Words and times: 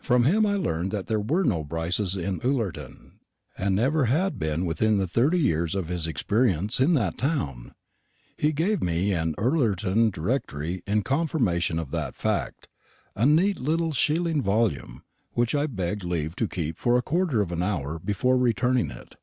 From 0.00 0.22
him 0.22 0.46
I 0.46 0.54
learned 0.54 0.92
that 0.92 1.08
there 1.08 1.18
were 1.18 1.42
no 1.42 1.64
Brices 1.64 2.14
in 2.16 2.40
Ullerton, 2.44 3.18
and 3.58 3.74
never 3.74 4.04
had 4.04 4.38
been 4.38 4.66
within 4.66 4.98
the 4.98 5.08
thirty 5.08 5.40
years 5.40 5.74
of 5.74 5.88
his 5.88 6.06
experience 6.06 6.78
in 6.78 6.94
that 6.94 7.18
town. 7.18 7.72
He 8.36 8.52
gave 8.52 8.80
me 8.84 9.12
an 9.12 9.34
Ullerton 9.36 10.10
directory 10.10 10.84
in 10.86 11.02
confirmation 11.02 11.80
of 11.80 11.90
that 11.90 12.14
fact 12.14 12.68
a 13.16 13.26
neat 13.26 13.58
little 13.58 13.90
shilling 13.90 14.40
volume, 14.40 15.02
which 15.32 15.56
I 15.56 15.66
begged 15.66 16.04
leave 16.04 16.36
to 16.36 16.46
keep 16.46 16.78
for 16.78 16.96
a 16.96 17.02
quarter 17.02 17.40
of 17.40 17.50
an 17.50 17.64
hour 17.64 17.98
before 17.98 18.36
returning 18.38 18.92
it. 18.92 19.16